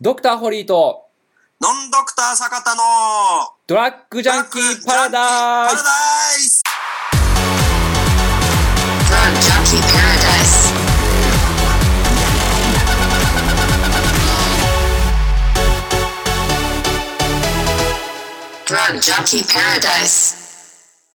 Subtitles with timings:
[0.00, 1.06] ドクターホリーと
[1.60, 2.82] ノンドクター坂田の
[3.66, 5.90] ドラッグジャンキーパラダイパラスダ
[6.36, 6.64] イス
[18.66, 20.43] Drug Junkie Paradise.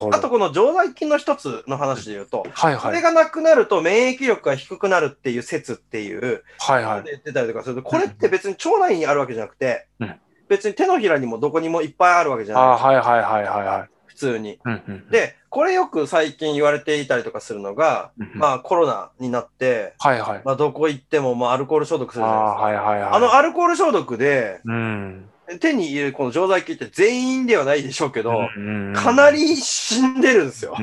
[0.00, 2.82] あとこの常在菌の一つの話で言うと、はいはい。
[2.82, 7.02] これがなくなると免疫力が低くなるっていう説っていう、はいはい。
[7.02, 10.14] で言ってたりとかすると、これって別に腸内にあるわけじゃなくてうん、
[10.48, 12.82] 別に手のひらにもどこにもいっぱいあるわけじゃあない。
[12.82, 13.90] はいはいはいはいはい。
[14.06, 14.58] 普通に。
[14.64, 15.10] うんうん。
[15.10, 20.42] で、これよく最近言われていたりとかするのが、うんうんまあコロナになって、はいはい。
[20.44, 22.58] まあどこ行ってもまあアルコール消毒すあるじゃないですか。
[22.58, 23.12] あはいはいはい。
[23.12, 25.28] あのアルコール消毒でうん。
[25.58, 30.76] 手に入れるこの常在菌って全員ではないでしょうけど、うんかなり死んでるんですよ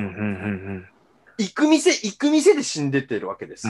[1.40, 3.68] 行く店、行く店で死んでってるわけです。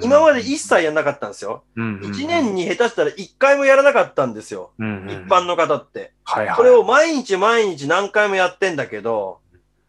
[0.00, 1.62] 今まで一切やんなかったんですよ。
[2.02, 4.70] 一年に下手したら一回もやらなかったんですよ。
[4.78, 4.82] 一
[5.28, 6.12] 般の方って。
[6.24, 6.56] はいはい。
[6.56, 9.40] これを毎日毎日何回もやってんだけど、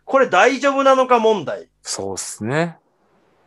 [0.03, 1.69] これ大丈夫なのか問題。
[1.81, 2.77] そうっすね。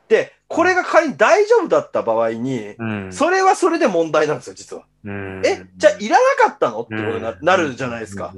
[0.08, 3.12] で、これが仮に大丈夫だった場合に、うん。
[3.12, 4.84] それはそれで問題なんですよ、実は。
[5.04, 6.82] うんえ、じゃあいらなかったの？
[6.82, 8.32] ってことにななるじゃないですか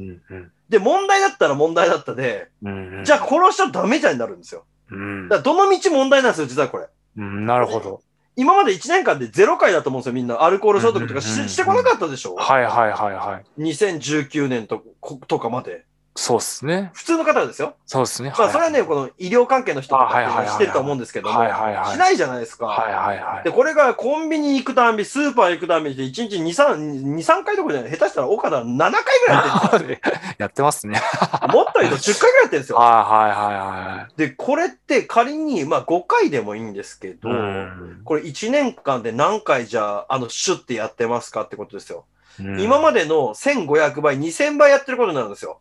[0.69, 2.49] で、問題だったら問題だったで。
[2.63, 4.65] じゃあ殺しちゃダメじゃんになるんですよ。
[4.91, 6.87] うんだからどの道問題なんですよ、実はこれ。
[7.19, 7.47] うん。
[7.47, 8.01] なるほど。
[8.37, 10.45] 今まで1年間で0回だと思うんですよ、みんな。
[10.45, 12.37] アルコール消毒とかしてこなかったでしょ？
[12.37, 13.63] はいはいはいはい。
[13.63, 15.85] 2019年とことかまで。
[16.21, 16.91] そうっすね。
[16.95, 17.77] 普通の方ですよ。
[17.87, 18.35] そうっすね。
[18.37, 22.67] まあ、それはね、この医療関係の人とかっていうのあはいはいはいはいは知ってると思うんですけども、はいはいはいしないじゃないですか。
[22.67, 23.53] はいはいはいで、。
[23.53, 27.93] これがコンビニ行くたんび、スーパー行くたんびで1日2、3、2、3回どころじゃない。
[27.93, 30.97] 下手したら岡田7回ぐらいやってるんですやってますね。
[30.97, 31.49] よ。
[31.53, 32.79] もっと言うと10回ぐらいやってるんですよ。
[32.79, 34.13] はいはいはいはい。
[34.17, 42.07] で、これって仮に、まあ5回でもいいんですけど、うんこれ1年間で何回じゃあ、あの、シュッてやってますかってことですよ。
[42.41, 45.61] うん今までの1500倍、2000倍やってることになるんですよ。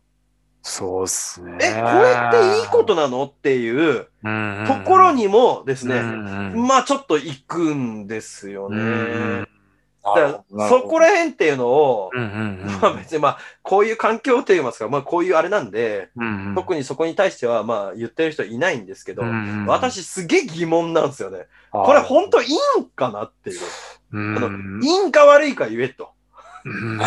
[0.68, 1.56] そうっすね。
[1.62, 4.06] え、これっていいことなのっていう
[4.66, 6.02] とところにもですね、ね
[6.54, 9.46] まあちょっと行くんですよね。
[10.04, 12.10] だだからそこら辺っていうのを、
[12.80, 21.46] まあ別にまあこういう環境といいますか、まあこういうあれなんで、うんうん特にそこに対してはまあ言ってる人いないんですけど、うんうん私すげえ疑問なんですよね。
[21.72, 23.60] これ本当いいんかなっていう。
[24.12, 26.10] うんあのいいんか悪いか言えと。
[26.64, 26.98] うん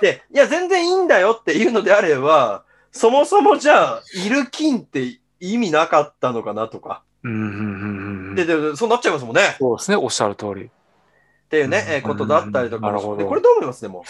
[0.00, 7.02] で、いや全然いいんだよっていうのであれば、そもそもじゃあ、いる菌って意味なかったのかなとか。
[7.22, 9.56] うんうんうんうんで、で、そうなっちゃいますもんね。
[9.58, 10.64] そうですね、おっしゃる通り。
[10.64, 10.68] っ
[11.50, 14.04] ていうね、うんえーことだったりとかなるほどでこれどう思いますね、も？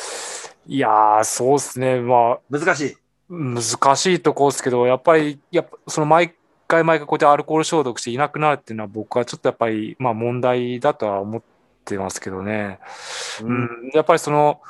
[0.67, 2.01] いやー、そうですね。
[2.01, 2.41] まあ、う。
[2.51, 2.97] 難しい。
[3.29, 3.63] 難
[3.97, 6.35] しいとこですけど、やっぱり、やっぱその毎
[6.69, 11.43] 回毎回こうやってアルコール消毒していなくなるっていうのは僕はちょっとやっぱり、まあ問題だとは思っ
[11.85, 12.79] てますけどね。
[13.43, 14.61] うん、やっぱりその、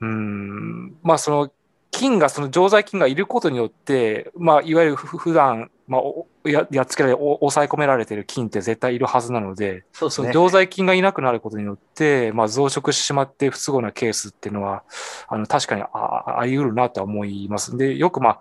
[0.00, 1.52] うん、まあその、
[2.00, 10.24] 菌が、その常在菌がいることによって、まあいわゆるふ普段、まあおややっつけられ、お抑え込められてる菌って絶対いるはずなので、そうですね。
[10.28, 14.82] その常在菌がいなくなることによって、まあ、増殖してしまって不都合なケースっていうのは、
[15.28, 17.76] あの確かにあああり得るなとは思います。
[17.76, 18.40] で、よくまあ、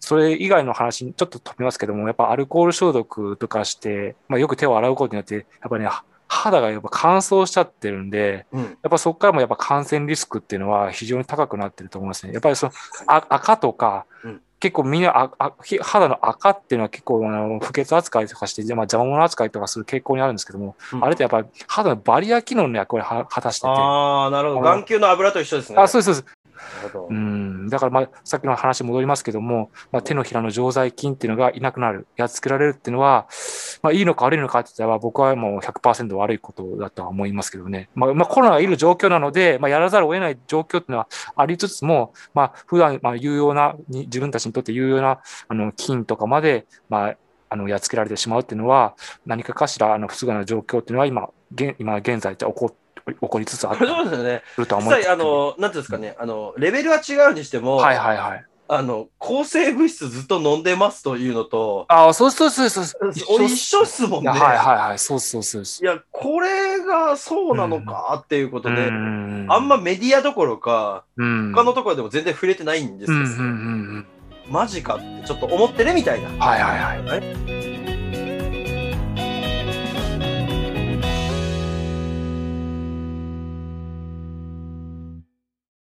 [0.00, 5.90] それ以外の話にちょっと飛びますけども、やっぱアルコール消毒とかして、まあ、よく手を洗うことによって、やっぱりね、
[6.32, 8.62] 肌がやっぱ乾燥しちゃってるんで、うん。
[8.62, 12.32] やっぱそこからもやっぱ感染リスクっていうのは非常に高くなってると思いますね。
[12.32, 12.72] やっぱりその
[13.06, 23.66] あ赤とか、うん結構みんなああひ肌の赤っていうのは結構あの不潔扱いとかして、まあ、邪魔者扱いとかする傾向にあるんですけども、うんあれってやっぱり肌のバリア機能の役割をは果たしてて。
[23.66, 24.60] あああ、なるほど。
[24.60, 25.88] 眼球の油と一緒ですね。
[25.88, 26.41] そうです、そうです。
[26.76, 27.68] なるほどうん。
[27.68, 33.26] だからまあ、さっきの話戻りますけども、まあ、手のひらの常在菌っていうのがいなくなる、やっつけられるっていうのは、
[33.82, 37.88] まあ、いいのか悪いのかって言ったら、僕はもう100%悪いことだとは思いますけどね。
[37.94, 47.16] まあ、まあ、コロナがいる状況なので、まあ、やらざるを得ない状況っていうのはありつつも、まあ、普段、まあ、有用な、に自分たちにとって有用な、あの、菌とかまで、まあ、
[47.52, 48.94] あの、やっつけられてしまうっていうのは、
[49.26, 52.46] 何かかしら、あの、不都合な状況っていうのは今、現今現在って
[53.06, 53.74] 起こ、起こりつつあ。
[53.74, 55.02] ると思います。
[55.02, 58.44] 際、あの、なんていうんですかね、あの、レベルは違うにしても、はいはいはい。
[58.74, 62.84] あの、抗生物質ずっと飲んでますというのと、ああ、そうそうそうそう。
[63.34, 64.30] 俺一緒っすもんね。
[64.30, 65.62] はいはいはい、そうそうそう。
[65.62, 73.18] いや、これがそうなのかっていうことで、んあんま、メディアどころか、うん、他のところでも全然触れてないんですよ。
[73.18, 73.42] うんうんうんう
[73.98, 74.06] ん。
[74.48, 76.28] マジかってちょっと思ってるみたいな。
[76.44, 77.51] はいはいはい。